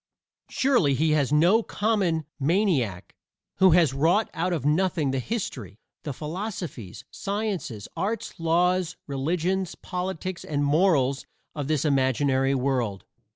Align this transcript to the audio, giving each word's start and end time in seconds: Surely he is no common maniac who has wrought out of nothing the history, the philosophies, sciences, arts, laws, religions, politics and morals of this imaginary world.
Surely 0.49 0.95
he 0.95 1.13
is 1.13 1.31
no 1.31 1.61
common 1.61 2.25
maniac 2.39 3.13
who 3.57 3.69
has 3.69 3.93
wrought 3.93 4.31
out 4.33 4.51
of 4.51 4.65
nothing 4.65 5.11
the 5.11 5.19
history, 5.19 5.77
the 6.01 6.11
philosophies, 6.11 7.05
sciences, 7.11 7.87
arts, 7.95 8.39
laws, 8.39 8.97
religions, 9.05 9.75
politics 9.75 10.43
and 10.43 10.65
morals 10.65 11.27
of 11.53 11.67
this 11.67 11.85
imaginary 11.85 12.55
world. 12.55 13.05